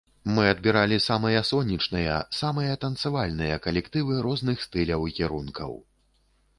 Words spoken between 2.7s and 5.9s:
танцавальныя калектывы розных стыляў і кірункаў.